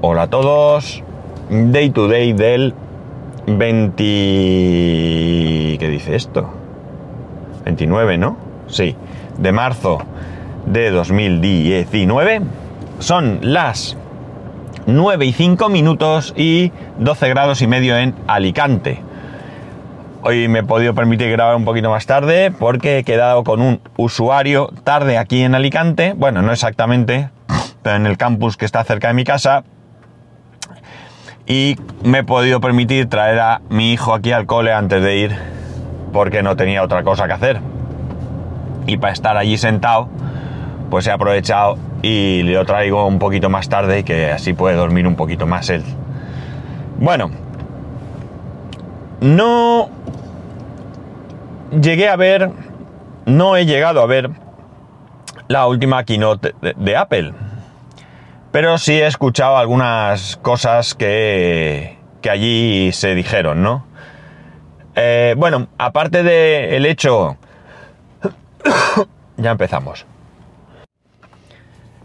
[0.00, 1.02] Hola a todos.
[1.50, 2.72] Day to day del
[3.48, 3.96] 20...
[5.76, 6.54] ¿Qué dice esto?
[7.64, 8.36] 29, ¿no?
[8.68, 8.94] Sí.
[9.38, 9.98] De marzo
[10.66, 12.42] de 2019.
[13.00, 13.96] Son las
[14.86, 16.70] 9 y 5 minutos y
[17.00, 19.02] 12 grados y medio en Alicante.
[20.22, 23.80] Hoy me he podido permitir grabar un poquito más tarde porque he quedado con un
[23.96, 26.12] usuario tarde aquí en Alicante.
[26.16, 27.30] Bueno, no exactamente,
[27.82, 29.64] pero en el campus que está cerca de mi casa.
[31.48, 35.36] Y me he podido permitir traer a mi hijo aquí al cole antes de ir
[36.12, 37.60] porque no tenía otra cosa que hacer.
[38.86, 40.10] Y para estar allí sentado,
[40.90, 45.06] pues he aprovechado y lo traigo un poquito más tarde y que así puede dormir
[45.06, 45.82] un poquito más él.
[46.98, 47.30] Bueno,
[49.22, 49.88] no
[51.80, 52.50] llegué a ver,
[53.24, 54.30] no he llegado a ver
[55.48, 57.32] la última keynote de, de Apple,
[58.58, 63.86] pero sí he escuchado algunas cosas que, que allí se dijeron, ¿no?
[64.96, 67.36] Eh, bueno, aparte del hecho...
[69.36, 70.06] ya empezamos.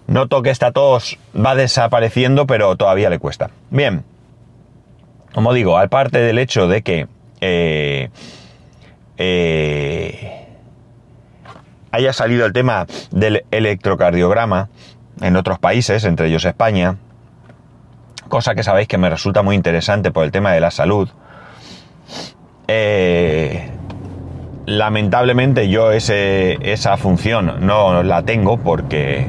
[0.05, 3.49] Noto que esta tos va desapareciendo, pero todavía le cuesta.
[3.71, 4.05] Bien,
[5.33, 7.07] como digo, aparte del hecho de que
[7.41, 8.11] eh,
[9.17, 10.47] eh,
[11.91, 14.69] haya salido el tema del electrocardiograma
[15.23, 16.97] en otros países, entre ellos España,
[18.27, 21.09] cosa que sabéis que me resulta muy interesante por el tema de la salud.
[22.67, 23.69] Eh,
[24.65, 29.27] lamentablemente yo esa función no la tengo porque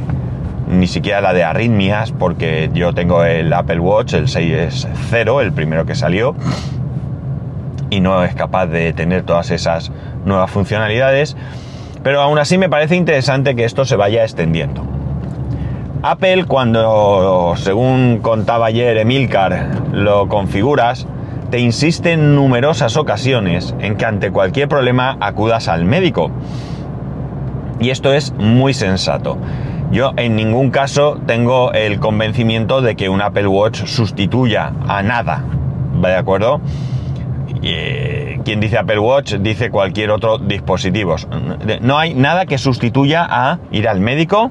[0.69, 5.87] ni siquiera la de arritmias, porque yo tengo el Apple Watch, el 6.0, el primero
[5.87, 6.35] que salió,
[7.91, 9.93] y no es capaz de tener todas esas
[10.25, 11.37] nuevas funcionalidades,
[12.03, 14.94] pero aún así me parece interesante que esto se vaya extendiendo.
[16.07, 21.07] Apple cuando, según contaba ayer Emilcar, lo configuras,
[21.51, 26.31] te insiste en numerosas ocasiones en que ante cualquier problema acudas al médico.
[27.81, 29.39] Y esto es muy sensato.
[29.93, 35.43] Yo en ningún caso tengo el convencimiento de que un Apple Watch sustituya a nada.
[36.03, 36.61] ¿De acuerdo?
[37.63, 41.17] Eh, quien dice Apple Watch dice cualquier otro dispositivo.
[41.81, 44.51] No hay nada que sustituya a ir al médico,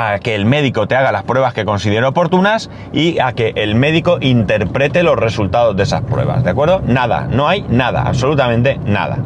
[0.00, 3.74] a que el médico te haga las pruebas que considere oportunas y a que el
[3.74, 6.44] médico interprete los resultados de esas pruebas.
[6.44, 6.80] ¿De acuerdo?
[6.86, 9.18] Nada, no hay nada, absolutamente nada.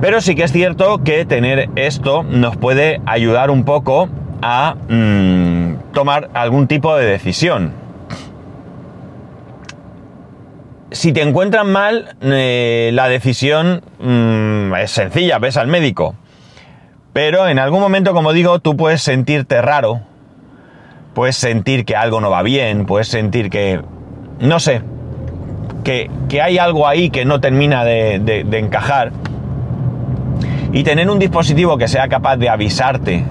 [0.00, 4.08] Pero sí que es cierto que tener esto nos puede ayudar un poco
[4.42, 7.72] a mmm, tomar algún tipo de decisión.
[10.92, 16.14] Si te encuentran mal, eh, la decisión mmm, es sencilla, ves al médico.
[17.12, 20.00] Pero en algún momento, como digo, tú puedes sentirte raro,
[21.14, 23.80] puedes sentir que algo no va bien, puedes sentir que,
[24.40, 24.82] no sé,
[25.84, 29.12] que, que hay algo ahí que no termina de, de, de encajar.
[30.72, 33.24] Y tener un dispositivo que sea capaz de avisarte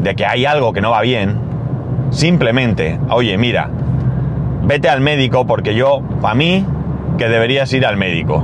[0.00, 1.38] de que hay algo que no va bien,
[2.10, 3.70] simplemente, oye, mira,
[4.64, 6.66] vete al médico porque yo, para mí,
[7.16, 8.42] que deberías ir al médico.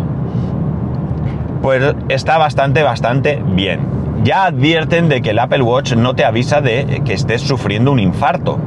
[1.60, 3.99] Pues está bastante, bastante bien.
[4.22, 7.98] Ya advierten de que el Apple Watch no te avisa de que estés sufriendo un
[7.98, 8.58] infarto.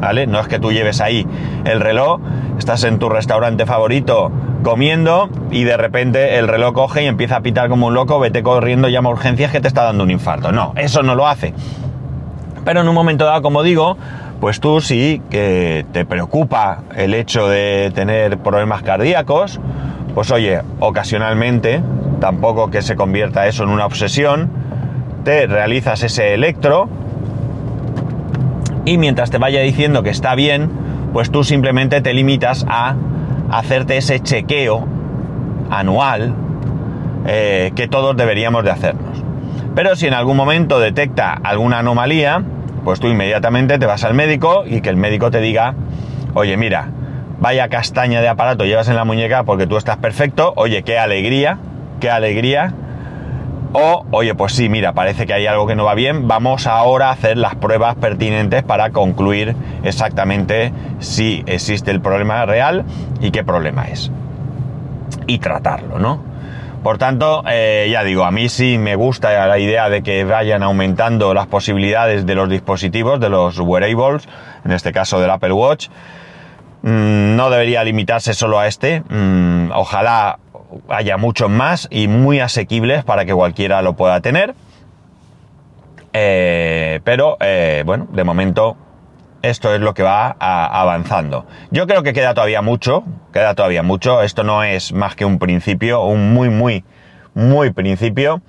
[0.00, 0.26] ¿Vale?
[0.26, 1.26] No es que tú lleves ahí
[1.64, 2.20] el reloj,
[2.58, 4.30] estás en tu restaurante favorito
[4.62, 8.42] comiendo y de repente el reloj coge y empieza a pitar como un loco, vete
[8.42, 10.52] corriendo, llama a urgencias que te está dando un infarto.
[10.52, 11.54] No, eso no lo hace.
[12.64, 13.96] Pero en un momento dado, como digo,
[14.40, 19.60] pues tú sí que te preocupa el hecho de tener problemas cardíacos,
[20.14, 21.82] pues oye, ocasionalmente,
[22.20, 24.50] tampoco que se convierta eso en una obsesión,
[25.24, 26.88] realizas ese electro
[28.84, 30.70] y mientras te vaya diciendo que está bien,
[31.12, 32.94] pues tú simplemente te limitas a
[33.50, 34.86] hacerte ese chequeo
[35.70, 36.34] anual
[37.26, 39.24] eh, que todos deberíamos de hacernos.
[39.74, 42.42] Pero si en algún momento detecta alguna anomalía,
[42.84, 45.74] pues tú inmediatamente te vas al médico y que el médico te diga,
[46.34, 46.88] oye, mira,
[47.40, 51.58] vaya castaña de aparato llevas en la muñeca porque tú estás perfecto, oye, qué alegría,
[52.00, 52.74] qué alegría.
[53.76, 57.08] O, oye, pues sí, mira, parece que hay algo que no va bien, vamos ahora
[57.08, 62.84] a hacer las pruebas pertinentes para concluir exactamente si existe el problema real
[63.20, 64.12] y qué problema es.
[65.26, 66.22] Y tratarlo, ¿no?
[66.84, 70.62] Por tanto, eh, ya digo, a mí sí me gusta la idea de que vayan
[70.62, 74.28] aumentando las posibilidades de los dispositivos, de los wearables,
[74.64, 75.88] en este caso del Apple Watch.
[76.82, 79.02] Mm, no debería limitarse solo a este.
[79.08, 80.38] Mm, ojalá
[80.88, 84.54] haya muchos más y muy asequibles para que cualquiera lo pueda tener.
[86.12, 88.76] Eh, pero, eh, bueno, de momento
[89.42, 91.46] esto es lo que va avanzando.
[91.70, 94.22] Yo creo que queda todavía mucho, queda todavía mucho.
[94.22, 96.84] Esto no es más que un principio, un muy, muy,
[97.34, 98.40] muy principio.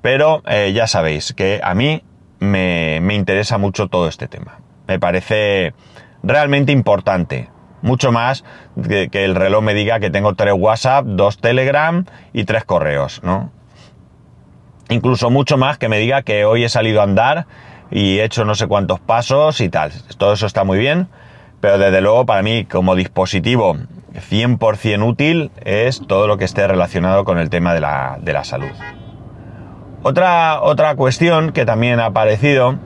[0.00, 2.04] Pero eh, ya sabéis que a mí
[2.38, 4.60] me, interesa mucho todo este tema.
[4.86, 5.74] Me parece
[6.22, 7.48] realmente importante.
[7.82, 8.44] Mucho más
[8.88, 13.52] que, el reloj me diga que tengo tres WhatsApp, dos Telegram y tres correos, ¿no?
[14.88, 17.46] Incluso mucho más que me diga que hoy he salido a andar
[17.90, 19.92] y he hecho no sé cuántos pasos y tal.
[20.16, 21.08] Todo eso está muy bien,
[21.60, 23.76] pero desde luego para mí como dispositivo
[24.14, 28.44] 100% útil es todo lo que esté relacionado con el tema de la, de la
[28.44, 28.70] salud.
[30.02, 32.78] Otra, otra cuestión que también ha aparecido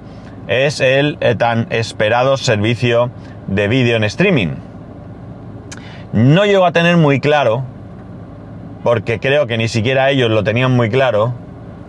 [0.49, 3.11] es el tan esperado servicio
[3.47, 4.72] de vídeo en streaming.
[6.13, 7.65] No llego a tener muy claro,
[8.85, 11.33] porque creo que ni siquiera ellos lo tenían muy claro,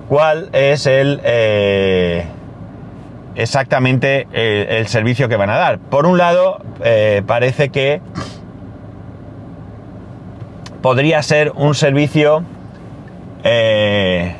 [0.07, 1.19] cuál es el...
[1.23, 2.25] Eh,
[3.35, 5.79] exactamente eh, el, servicio que van a dar.
[5.79, 8.01] Por un lado, eh, parece que
[10.81, 12.43] podría ser un servicio...
[13.43, 14.37] Eh,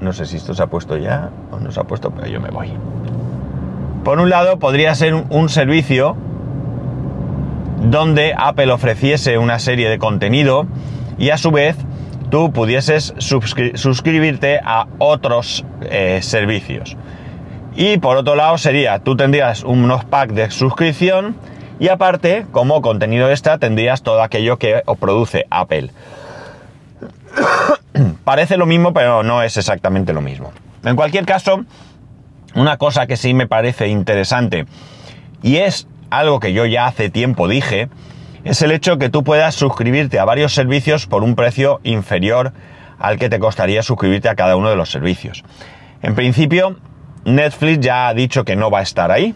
[0.00, 2.40] no sé si esto se ha puesto ya o no se ha puesto, pero yo
[2.40, 2.72] me voy.
[4.04, 6.16] Por un lado, podría ser un servicio
[7.82, 10.66] donde Apple ofreciese una serie de contenido
[11.18, 11.76] y a su vez
[12.30, 16.96] tú pudieses suscribirte a otros eh, servicios.
[17.74, 21.36] Y por otro lado sería, tú tendrías unos packs de suscripción
[21.78, 25.90] y aparte, como contenido extra, tendrías todo aquello que produce Apple.
[28.24, 30.52] Parece lo mismo, pero no es exactamente lo mismo.
[30.84, 31.64] En cualquier caso,
[32.54, 34.66] una cosa que sí me parece interesante
[35.42, 37.88] y es algo que yo ya hace tiempo dije,
[38.44, 42.52] es el hecho que tú puedas suscribirte a varios servicios por un precio inferior
[42.98, 45.42] al que te costaría suscribirte a cada uno de los servicios.
[46.02, 46.76] En principio,
[47.24, 49.34] Netflix ya ha dicho que no va a estar ahí.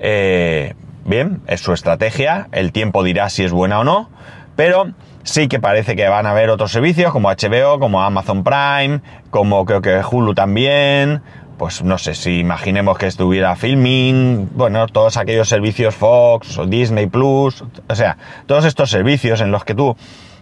[0.00, 0.74] Eh,
[1.04, 4.10] bien, es su estrategia, el tiempo dirá si es buena o no,
[4.56, 4.92] pero
[5.22, 9.00] sí que parece que van a haber otros servicios como HBO, como Amazon Prime,
[9.30, 11.22] como creo que Hulu también,
[11.60, 17.06] pues no sé, si imaginemos que estuviera filming, bueno, todos aquellos servicios Fox o Disney
[17.06, 18.16] Plus, o sea,
[18.46, 19.94] todos estos servicios en los que tú,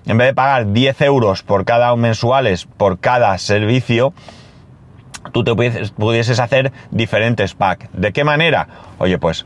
[0.06, 4.12] en vez de pagar 10 euros por cada mensuales por cada servicio,
[5.32, 7.88] tú te pudieses, hacer diferentes packs.
[7.92, 8.68] ¿De qué manera?
[8.98, 9.44] Oye, pues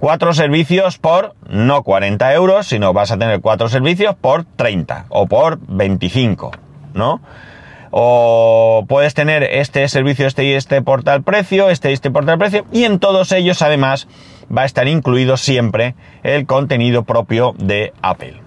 [0.00, 5.26] cuatro servicios por no 40 euros, sino vas a tener cuatro servicios por 30 o
[5.26, 6.52] por 25,
[6.94, 7.20] ¿no?
[7.98, 12.26] O puedes tener este servicio, este y este por tal precio, este y este por
[12.26, 14.06] tal precio, y en todos ellos además
[14.54, 18.42] va a estar incluido siempre el contenido propio de Apple.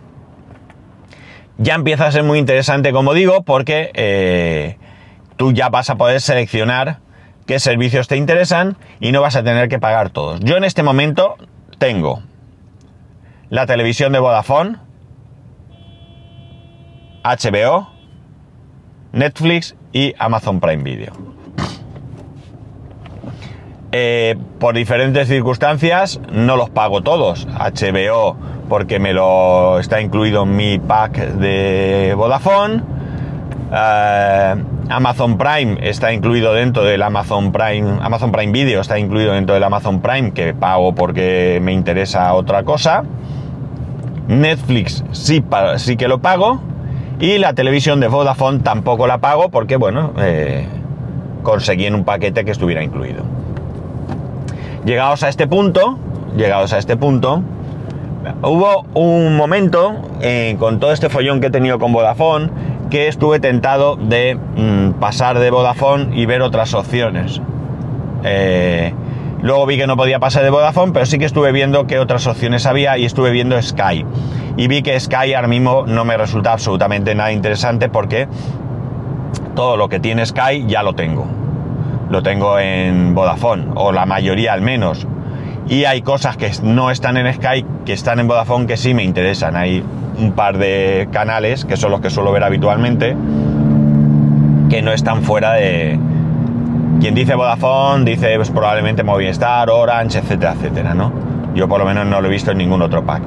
[1.57, 4.77] Ya empieza a ser muy interesante, como digo, porque eh,
[5.35, 6.99] tú ya vas a poder seleccionar
[7.47, 10.41] qué servicios te interesan y no vas a tener que pagar todos.
[10.41, 11.37] Yo en este momento
[11.79, 12.21] tengo
[13.49, 14.77] la televisión de Vodafone,
[17.23, 17.98] HBO,
[19.11, 21.13] Netflix y Amazon Prime Video.
[23.91, 27.47] Eh, por diferentes circunstancias no los pago todos.
[27.47, 28.37] HBO
[28.69, 32.83] porque me lo está incluido en mi pack de Vodafone.
[33.73, 34.55] Eh,
[34.89, 37.97] Amazon Prime está incluido dentro del Amazon Prime.
[38.01, 42.63] Amazon Prime Video está incluido dentro del Amazon Prime que pago porque me interesa otra
[42.63, 43.03] cosa.
[44.27, 45.43] Netflix sí,
[45.77, 46.61] sí que lo pago.
[47.19, 50.65] Y la televisión de Vodafone tampoco la pago porque, bueno, eh,
[51.43, 53.23] conseguí en un paquete que estuviera incluido.
[54.85, 55.97] Llegados a este punto,
[56.37, 57.41] llegados a este punto,
[58.41, 62.49] hubo un momento eh, con todo este follón que he tenido con Vodafone
[62.89, 67.41] que estuve tentado de mm, pasar de Vodafone y ver otras opciones.
[68.23, 68.93] Eh,
[69.41, 72.27] luego vi que no podía pasar de Vodafone, pero sí que estuve viendo qué otras
[72.27, 74.05] opciones había y estuve viendo Sky
[74.59, 78.27] y vi que Sky ahora mismo no me resulta absolutamente nada interesante porque
[79.55, 81.25] todo lo que tiene Sky ya lo tengo.
[82.09, 85.07] Lo tengo en Vodafone, o la mayoría al menos.
[85.69, 89.03] Y hay cosas que no están en Sky, que están en Vodafone, que sí me
[89.03, 89.55] interesan.
[89.55, 89.81] Hay
[90.17, 93.15] un par de canales, que son los que suelo ver habitualmente,
[94.69, 95.97] que no están fuera de...
[96.99, 101.11] Quien dice Vodafone dice pues, probablemente Movistar, Orange, etcétera, etcétera, ¿no?
[101.55, 103.21] Yo por lo menos no lo he visto en ningún otro pack.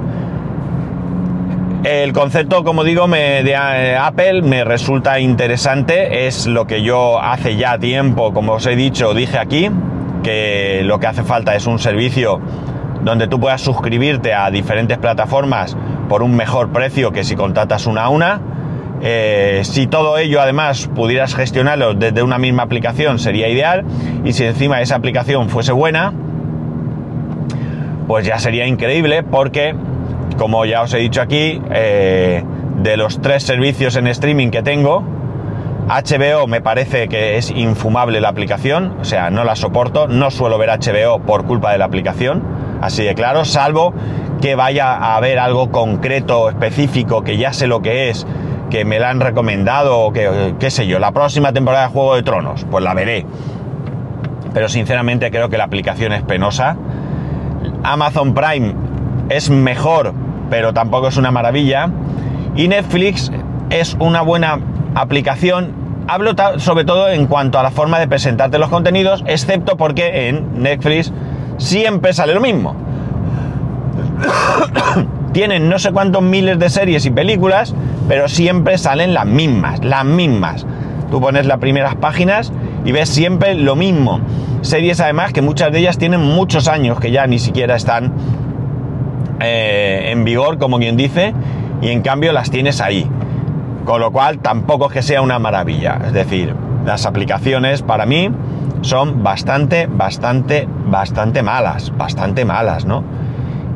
[1.85, 6.27] El concepto, como digo, de eh, Apple me resulta interesante.
[6.29, 9.69] Es lo que yo hace ya tiempo, como os he dicho, dije aquí,
[10.23, 12.41] que lo que hace falta es un servicio
[13.03, 15.77] donde tú puedas suscribirte a diferentes plataformas
[16.09, 18.41] por un mejor precio que si contratas una a una.
[19.05, 23.85] Eh, si todo ello además pudieras gestionarlo desde una misma aplicación sería ideal.
[24.25, 26.13] Y si encima esa aplicación fuese buena,
[28.07, 29.75] pues ya sería increíble porque,
[30.39, 32.45] como ya os he dicho aquí, eh,
[32.77, 35.05] de los tres servicios en streaming que tengo,
[35.89, 40.57] HBO me parece que es infumable la aplicación, o sea, no la soporto, no suelo
[40.59, 42.43] ver HBO por culpa de la aplicación,
[42.81, 43.93] así de claro, salvo
[44.41, 48.27] que vaya a haber algo concreto, específico, que ya sé lo que es,
[48.73, 52.15] que me la han recomendado, o que, qué sé yo, la próxima temporada de Juego
[52.15, 53.27] de Tronos, pues la veré.
[54.55, 56.79] Pero sinceramente creo que la aplicación es penosa.
[57.83, 58.75] Amazon Prime
[59.29, 60.15] es mejor,
[60.49, 61.91] pero tampoco es una maravilla.
[62.57, 63.31] Y Netflix
[63.69, 64.59] es una buena
[64.95, 65.75] aplicación.
[66.09, 70.63] Hablo sobre todo en cuanto a la forma de presentarte los contenidos, excepto porque en
[70.63, 71.13] Netflix
[71.59, 72.75] siempre sale lo mismo.
[75.33, 77.75] Tienen no sé cuántos miles de series y películas,
[78.07, 80.67] pero siempre salen las mismas, las mismas.
[81.11, 82.53] Tú pones las primeras páginas
[82.85, 84.21] y ves siempre lo mismo.
[84.61, 88.13] Series además que muchas de ellas tienen muchos años que ya ni siquiera están
[89.41, 91.35] eh, en vigor, como quien dice,
[91.81, 93.09] y en cambio las tienes ahí.
[93.87, 95.99] Con lo cual tampoco es que sea una maravilla.
[96.07, 98.31] Es decir, las aplicaciones para mí
[98.83, 101.91] son bastante, bastante, bastante malas.
[101.97, 103.03] Bastante malas, ¿no?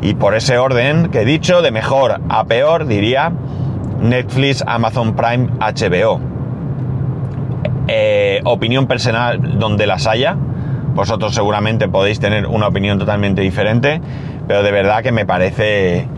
[0.03, 3.33] Y por ese orden que he dicho, de mejor a peor, diría
[4.01, 6.21] Netflix, Amazon Prime, HBO.
[7.89, 10.37] Eh, opinión personal donde las haya.
[10.95, 14.01] Vosotros seguramente podéis tener una opinión totalmente diferente,
[14.47, 16.09] pero de verdad que me parece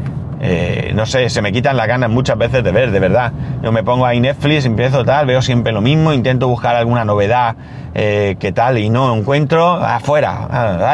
[0.40, 3.32] eh, no sé, se me quitan las ganas muchas veces de ver, de verdad.
[3.62, 7.56] Yo me pongo ahí Netflix, empiezo tal, veo siempre lo mismo, intento buscar alguna novedad
[7.94, 10.46] eh, que tal y no encuentro, afuera,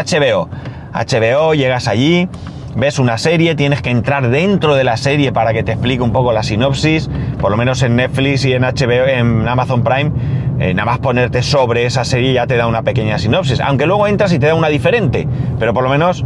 [0.07, 0.49] HBO.
[0.93, 2.29] Ah, HBO, llegas allí,
[2.76, 6.12] ves una serie, tienes que entrar dentro de la serie para que te explique un
[6.12, 7.09] poco la sinopsis,
[7.40, 10.12] por lo menos en Netflix y en HBO, en Amazon Prime,
[10.59, 14.07] eh, nada más ponerte sobre esa serie ya te da una pequeña sinopsis, aunque luego
[14.07, 15.26] entras y te da una diferente,
[15.59, 16.25] pero por lo menos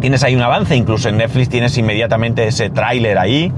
[0.00, 3.52] tienes ahí un avance, incluso en Netflix tienes inmediatamente ese tráiler ahí,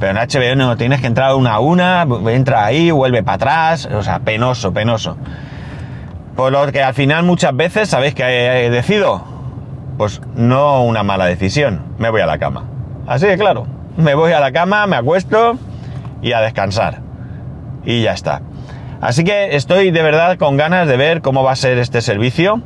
[0.00, 3.88] pero en HBO no, tienes que entrar una a una, entra ahí, vuelve para atrás,
[3.92, 5.16] o sea, penoso, penoso.
[6.34, 8.24] Por lo que al final muchas veces, ¿sabéis qué
[8.70, 9.33] decido?
[9.96, 12.64] Pues no una mala decisión, me voy a la cama.
[13.06, 15.58] Así de claro, me voy a la cama, me acuesto
[16.22, 17.00] y a descansar.
[17.84, 18.42] Y ya está.
[19.00, 22.62] Así que estoy de verdad con ganas de ver cómo va a ser este servicio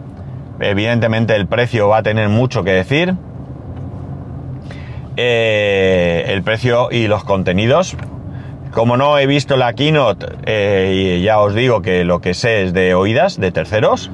[0.60, 3.14] Evidentemente el precio va a tener mucho que decir.
[5.16, 7.96] Eh, el precio y los contenidos.
[8.72, 12.74] Como no he visto la keynote, eh, ya os digo que lo que sé es
[12.74, 14.10] de oídas de terceros,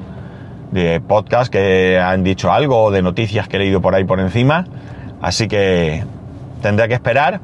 [0.71, 4.19] de podcast que han dicho algo o de noticias que he leído por ahí por
[4.19, 4.65] encima.
[5.21, 6.03] Así que
[6.61, 7.39] tendré que esperar.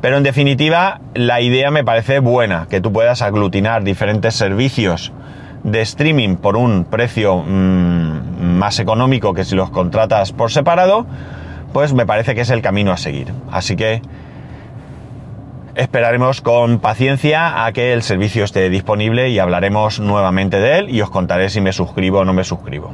[0.00, 5.12] Pero en definitiva, la idea me parece buena, que tú puedas aglutinar diferentes servicios
[5.62, 11.06] de streaming por un precio mm, más económico que si los contratas por separado,
[11.72, 13.32] pues me parece que es el camino a seguir.
[13.50, 14.00] Así que
[15.74, 21.00] esperaremos con paciencia a que el servicio esté disponible y hablaremos nuevamente de él y
[21.00, 22.92] os contaré si me suscribo o no me suscribo.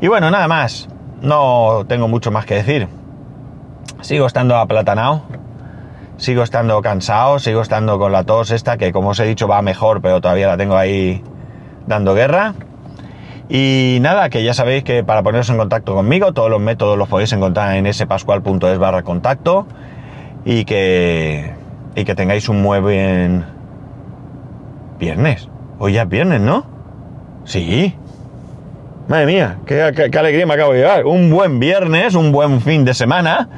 [0.00, 0.88] Y bueno, nada más,
[1.20, 2.88] no tengo mucho más que decir.
[4.00, 5.22] Sigo estando aplatanado,
[6.16, 9.62] sigo estando cansado, sigo estando con la tos esta que como os he dicho va
[9.62, 11.22] mejor, pero todavía la tengo ahí
[11.86, 12.54] dando guerra.
[13.48, 17.08] Y nada, que ya sabéis que para poneros en contacto conmigo, todos los métodos los
[17.08, 19.66] podéis encontrar en spascual.es barra contacto
[20.46, 21.52] y que,
[21.94, 23.44] y que tengáis un muy buen
[24.98, 25.48] viernes.
[25.78, 26.66] Hoy ya es viernes, ¿no?
[27.44, 27.94] Sí.
[29.08, 31.04] Madre mía, qué, qué, alegría me acabo de llevar.
[31.04, 33.48] Un buen viernes, un buen fin de semana.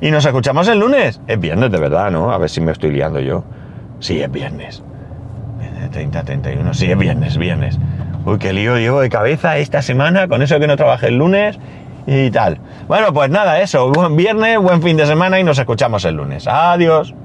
[0.00, 1.20] Y nos escuchamos el lunes.
[1.26, 2.32] Es viernes de verdad, ¿no?
[2.32, 3.44] A ver si me estoy liando yo.
[4.00, 4.82] Sí, es viernes.
[5.90, 6.74] 30, 31.
[6.74, 7.78] Sí, es viernes, viernes.
[8.24, 11.58] Uy, qué lío llevo de cabeza esta semana con eso que no trabajé el lunes
[12.06, 12.58] y tal.
[12.88, 13.90] Bueno, pues nada, eso.
[13.90, 16.46] Buen viernes, buen fin de semana y nos escuchamos el lunes.
[16.46, 17.14] Adiós.